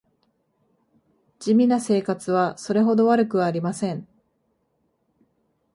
[1.37, 4.07] 地味な生活はそれほど悪くはありません